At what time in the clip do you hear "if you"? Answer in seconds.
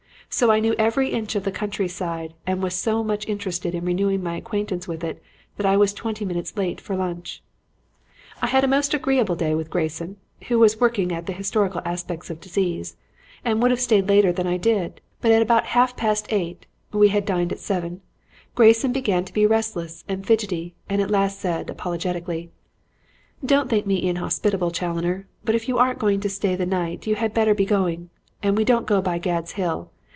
25.55-25.77